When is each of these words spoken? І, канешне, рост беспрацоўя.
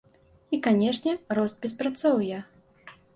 І, 0.57 0.59
канешне, 0.67 1.13
рост 1.39 1.59
беспрацоўя. 1.65 2.39